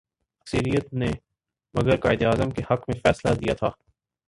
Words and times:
اکثریت 0.39 0.93
نے 0.93 1.11
مگر 1.73 1.97
قائد 1.97 2.23
اعظم 2.23 2.49
کے 2.49 2.61
حق 2.61 2.89
میں 2.89 2.99
فیصلہ 3.03 3.33
دیا 3.35 3.53
تھا۔ 3.53 3.69